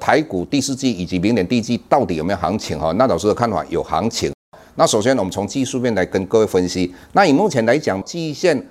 [0.00, 2.78] 台股第四季以及明年第一季到底有没有行情？
[2.78, 4.32] 哈，那老师的看法有行情。
[4.74, 6.94] 那首先我们从技术面来跟各位分析。
[7.12, 8.66] 那以目前来讲，季线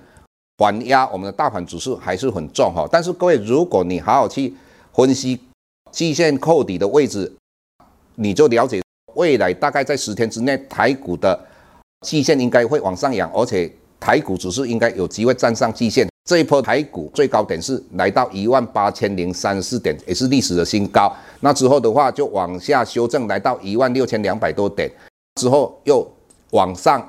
[0.57, 2.87] 缓压，我们的大盘指数还是很重哈。
[2.91, 4.53] 但是各位，如果你好好去
[4.93, 5.39] 分析
[5.91, 7.31] 季线扣底的位置，
[8.15, 8.81] 你就了解
[9.15, 11.37] 未来大概在十天之内，台股的
[12.05, 16.07] 季线应该会往上扬，而且台股指数应该有机会站上季线。
[16.27, 21.09] 这一波台股最高点是来到一万八千零三十四点，也是历史的新高。
[21.39, 24.91] 那之后的话就往下修正，来到一万六千两百多点，
[25.35, 26.05] 之后又
[26.51, 27.01] 往上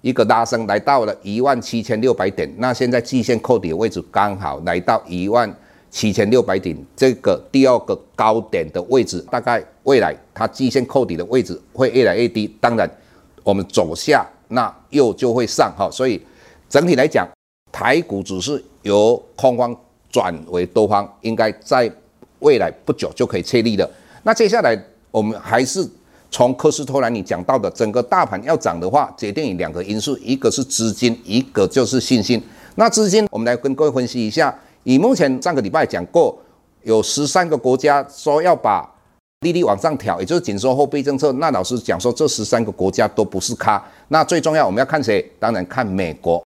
[0.00, 2.48] 一个拉升，来到了一万七千六百点。
[2.58, 5.52] 那现在季线扣底的位置刚好来到一万
[5.90, 12.46] 七千六百点，这个第二个高点的位置，大概未来它季线扣底的位置会越来越低。
[12.60, 12.88] 当然，
[13.42, 16.22] 我们走下那又就会上哈，所以
[16.68, 17.26] 整体来讲。
[17.72, 19.74] 台股只是由空方
[20.10, 21.90] 转为多方，应该在
[22.40, 23.90] 未来不久就可以确立了。
[24.22, 24.78] 那接下来
[25.10, 25.84] 我们还是
[26.30, 32.42] 从科斯托兰尼讲到的，整个大盘要涨的话，决定于两个因素，一个是资金，一个就是信心。
[32.74, 34.54] 那资金，我们来跟各位分析一下。
[34.84, 36.36] 以目前上个礼拜讲过，
[36.82, 38.88] 有十三个国家说要把
[39.40, 41.30] 利率往上调，也就是紧缩货币政策。
[41.32, 43.82] 那老师讲说，这十三个国家都不是咖。
[44.08, 45.24] 那最重要，我们要看谁？
[45.38, 46.42] 当然看美国。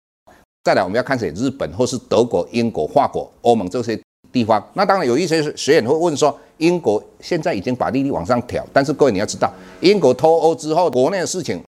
[0.66, 1.30] 再来，我们要看谁？
[1.36, 3.96] 日本或是德国、英国、法国、欧盟这些
[4.32, 4.60] 地方。
[4.74, 9.48] 那当然有一些学员会问说，英国现在已经把利率往上调，但是各位你要知道，
[9.80, 11.62] 英国脱欧之后，国内的事情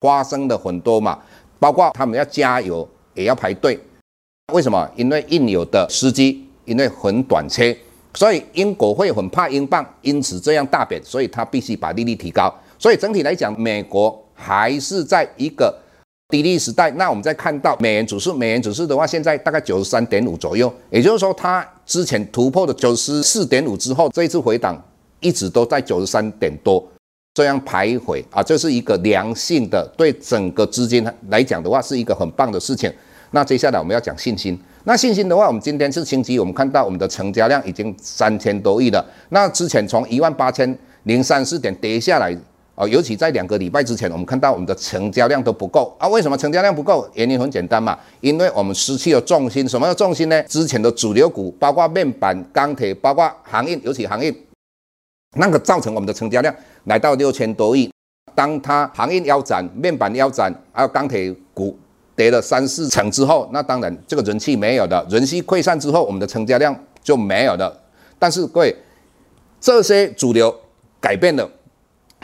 [0.00, 1.18] 发生了很多嘛，
[1.58, 3.76] 包括他们要加油也要排队。
[4.52, 4.88] 为什么？
[4.94, 7.76] 因为印有的司机因为很短缺，
[8.14, 12.54] 所以英国会很怕英镑，因此这样大贬，所以他必须把利率提高。
[12.78, 15.76] 所以整体来讲，美国还是在一个。
[16.28, 24.76] 低利时代，那我们再看到美元指数，美元指数的话，现在大概九十三点五左右，也就是说，它之前突破的九十四点五之后，这一次回档
[25.20, 26.84] 一直都在九十三点多
[27.32, 32.92] 这样徘徊啊，这是一个良性的，对整个资金来讲的话，是一个很棒的事情。
[33.30, 42.36] 那接下来我们要讲信心，那信心的话，我们今天是星期一，我们看到我们的成交量已经三千多亿了，那之前从一万八千零三十四点跌下来。
[42.76, 46.06] 哦，尤其在两个礼拜之前，我们看到我们的成交量都不够啊。
[46.08, 47.08] 为什么成交量不够？
[47.14, 49.66] 原因很简单嘛，因为我们失去了重心。
[49.66, 50.42] 什么叫重心呢？
[50.42, 54.34] 之前的主流股，包括面板、钢铁，包括航运，尤其航运，
[55.36, 56.54] 那个造成我们的成交量
[56.84, 57.90] 来到六千多亿。
[58.34, 61.74] 当它航运腰斩，面板腰斩，还有钢铁股
[62.14, 67.74] 跌了三四成之后，那当然这个人气没有的，人气溃散之后，我们的成交量就没有了。
[68.18, 68.76] 但是各位，
[69.58, 70.54] 这些主流
[71.00, 71.50] 改变了。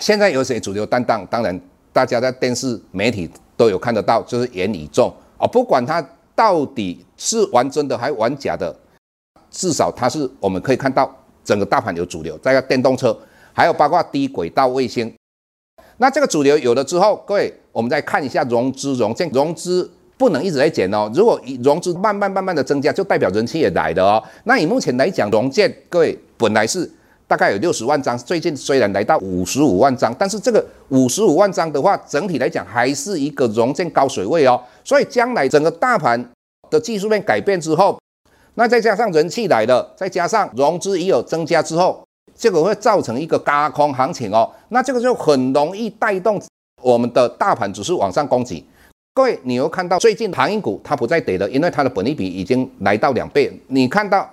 [0.02, 1.24] 现在有谁主流担当？
[1.26, 1.60] 当然，
[1.92, 5.46] 大家在电视媒体都有看得到，就是元宇宙啊。
[5.46, 6.04] 不管它
[6.34, 8.74] 到底是玩真的还是玩假的，
[9.48, 11.08] 至少它是我们可以看到
[11.44, 13.16] 整个大盘有主流，再个电动车，
[13.52, 15.14] 还有包括低轨道卫星。
[15.98, 19.88] 那这个主流有了之后，各位，我们再看一下融资融券，融资
[20.18, 21.08] 不能一直在减哦。
[21.14, 24.24] 如果融资慢慢慢慢的增加，就代表人气也来了哦。
[24.42, 26.90] 那以目前来讲，融券各位本来是。
[27.26, 34.60] 大概有六十万张，最近虽然来到五十五万张，但是这个五十五万张的话，整体来讲还是一个融券高水位哦。
[34.84, 36.22] 所以将来整个大盘
[36.68, 37.98] 的技术面改变之后，
[38.54, 44.50] 那再加上人气来了，再加上融资也有增加之后，这个会造成一个轧空行情哦。
[44.68, 46.38] 那这个就很容易带动
[46.82, 48.66] 我们的大盘指数往上攻击。
[49.14, 53.50] 各位，你又看到最近航运股它不再跌了，因为它的本利比已经来到两倍。
[53.68, 54.28] 你看到。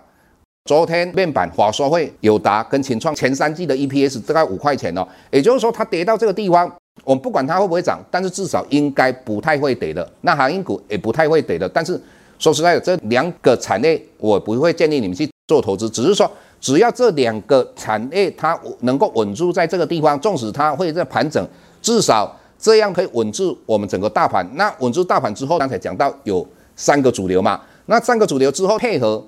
[0.69, 6.71] 昨天面板华硕会友达跟秦创前三季的 EPS 大概五块钱哦，也就是说它跌到这个地方，
[7.03, 10.07] 我们不管它会不会涨，但是至少应该不太会跌的。
[10.21, 11.67] 那航运股也不太会跌的。
[11.67, 11.99] 但是
[12.37, 16.31] 说实在的，这两个产业我不会建议你们去做投资，只是说
[16.61, 21.43] 只要这两个产业它能够稳住在这个地方，纵使它会在盘整，
[21.81, 24.47] 至少这样可以稳住我们整个大盘。
[24.53, 29.25] 那稳住大盘之后，刚才讲到有三个主流嘛，那三个主流之后配合，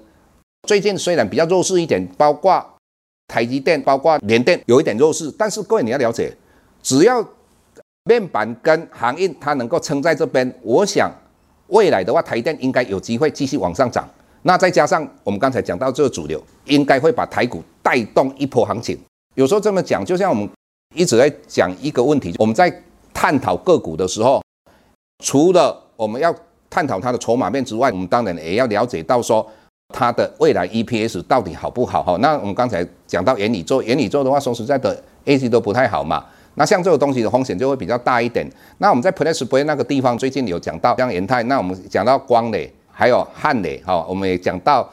[0.67, 2.63] 最近虽然比较弱势一点，包括
[3.27, 6.31] 台积电、包括联电有一点弱势，但是各位你要了解，
[6.83, 7.25] 只要
[8.05, 11.11] 面板跟航运它能够撑在这边，我想
[11.67, 14.07] 未来的话，台电应该有机会继续往上涨。
[14.43, 18.97] 那再加上我们刚才讲到这个主流，应该会把台股带动一波行情。
[19.35, 20.49] 有时候这么讲，就像我们
[20.95, 22.71] 一直在讲一个问题，我们在
[23.13, 24.43] 探讨个股的时候，
[25.23, 26.35] 除了我们要
[26.69, 29.47] 探讨它的筹码面之外，我们当然也要了解到说
[29.93, 32.17] 它的未来 EPS 到底好不好哈。
[32.19, 36.25] 那我们刚才讲到元宇宙，元宇宙的话，说实在的，AC 都不太好嘛。
[36.55, 38.49] 那像这个东西的风险就会比较大一点。
[38.79, 42.73] 那我们在 Place Play 那个地方最近有讲到，像元泰，那我们讲到光磊。
[42.93, 44.87] 还有汉磊，哈，我们也讲到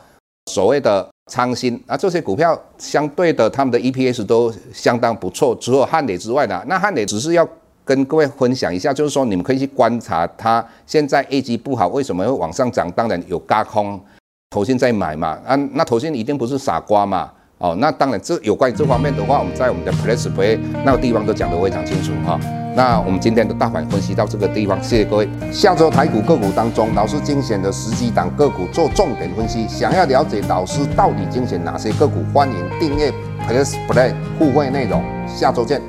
[0.46, 5.54] 所谓的昌兴，那这些股票相对的，他们的 EPS 都相当不错。
[5.60, 7.46] 除了汉磊之外呢，那汉磊只是要
[7.84, 12.90] 跟各位分享一下，就是说你们可以去观察它现在业绩不好，为什么会往上涨？
[12.92, 14.00] 当然有轧空，
[14.50, 22.40] 投信在买嘛，啊，那投信一定不是傻瓜嘛，哦，那当然这有关于这方面的话，我们在我们的 Press Play 那个地方都讲得非常清楚哈。
[22.74, 25.28] 那我们今天的大盘分析到这个地方，谢谢各位。
[25.52, 29.68] 下周台股个股当中，老师精选的十几档个股做重点分析。
[29.68, 33.12] 想要了解老师到底精选哪些个股，欢迎订阅
[33.46, 35.04] Plus Play 互惠内容。
[35.26, 35.82] 下周见。